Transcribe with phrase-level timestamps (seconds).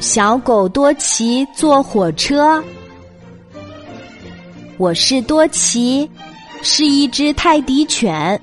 [0.00, 2.62] 小狗多奇坐火车。
[4.76, 6.08] 我是多奇，
[6.62, 8.40] 是一只泰迪犬。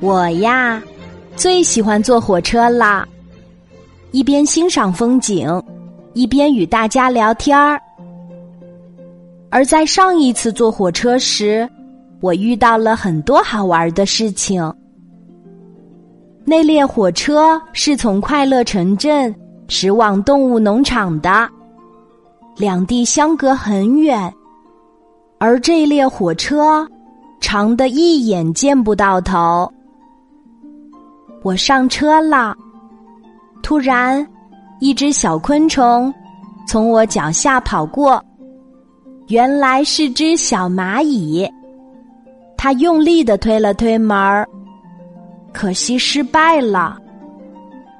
[0.00, 0.82] 我呀，
[1.36, 3.06] 最喜欢坐火车啦，
[4.10, 5.62] 一边欣赏风景，
[6.14, 7.80] 一边与大家聊天儿。
[9.50, 11.68] 而在上一次坐火车时，
[12.20, 14.60] 我遇到了很多好玩的事情。
[16.50, 19.32] 那列火车是从快乐城镇
[19.68, 21.48] 驶往动物农场的，
[22.56, 24.34] 两地相隔很远，
[25.38, 26.84] 而这列火车
[27.40, 29.72] 长得一眼见不到头。
[31.44, 32.52] 我上车了，
[33.62, 34.26] 突然，
[34.80, 36.12] 一只小昆虫
[36.66, 38.20] 从我脚下跑过。
[39.28, 41.48] 原来是只小蚂蚁，
[42.56, 44.48] 它用力的推了推门儿，
[45.52, 46.98] 可惜失败了。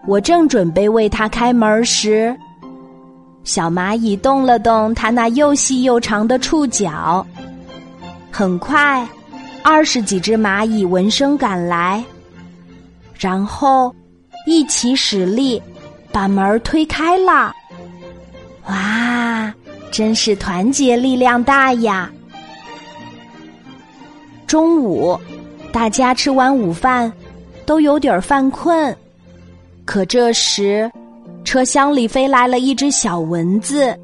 [0.06, 2.34] 我正准备为它开门时，
[3.45, 7.26] 小蚂蚁动了动它那又细又长的触角。
[8.30, 9.07] 很快，
[9.62, 12.02] 二十几只蚂蚁闻声赶来，
[13.15, 13.95] 然后
[14.46, 15.62] 一起使力
[16.10, 17.52] 把门推开了。
[18.66, 19.52] 哇！
[19.90, 22.09] 真是团结力量大呀！
[24.46, 25.18] 中午，
[25.73, 27.12] 大家吃完午饭，
[27.71, 28.93] 都有点犯困。
[29.85, 30.90] 可这时，
[31.45, 33.96] 车厢里飞来了一只小蚊子。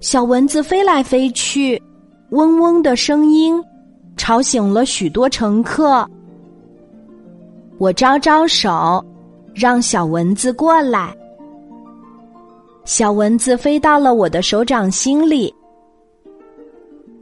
[0.00, 1.82] 小蚊子飞来飞去，
[2.28, 3.58] 嗡嗡的声音
[4.18, 6.06] 吵醒了许多乘客。
[7.78, 9.02] 我招招手，
[9.54, 11.16] 让小蚊子过来。
[12.84, 15.54] 小蚊子飞到了我的手掌心里。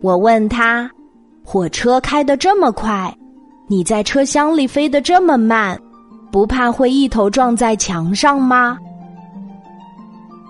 [0.00, 0.90] 我问他
[1.46, 3.16] ：“火车开得这么快，
[3.68, 5.80] 你在车厢里飞得这么慢，
[6.30, 8.78] 不怕会一头撞在墙上吗？”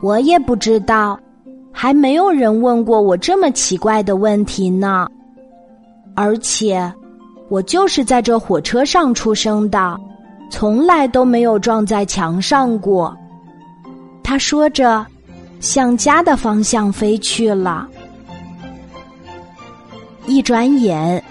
[0.02, 1.18] 我也不知道，
[1.72, 5.08] 还没有人问过我这么奇怪的问题呢。
[6.14, 6.92] 而且，
[7.48, 9.98] 我就是在这火车上出生的，
[10.50, 13.16] 从来都没有撞在墙上过。
[14.22, 15.04] 他说着，
[15.60, 17.88] 向家的方向飞去了。
[20.26, 21.22] 一转眼，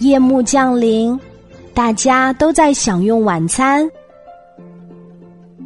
[0.00, 1.18] 夜幕降临，
[1.80, 3.90] 大家都在享用晚餐。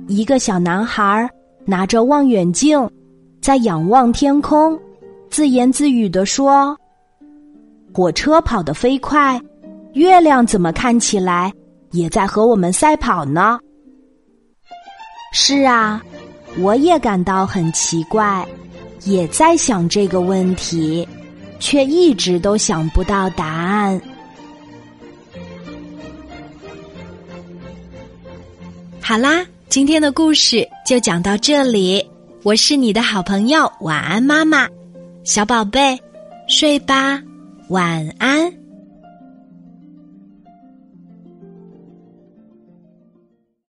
[0.06, 1.28] 一个小男孩
[1.64, 2.88] 拿着望远镜，
[3.42, 4.78] 在仰望天空，
[5.28, 6.78] 自言自语地说
[7.92, 9.42] ：“火车跑得飞快，
[9.94, 11.53] 月亮怎么看起来
[11.91, 13.58] 也在和我们赛跑呢？”
[15.34, 16.00] 是啊。
[16.60, 18.47] 我也感到很奇怪，
[19.03, 21.08] 也在想这个问题，
[21.58, 24.00] 却一直都想不到答案。
[29.06, 32.03] 好啦，今天的故事就讲到这里。
[32.42, 34.66] 我是你的好朋友，晚安，妈妈，
[35.25, 36.00] 小宝贝，
[36.48, 37.22] 睡吧，
[37.69, 38.50] 晚安。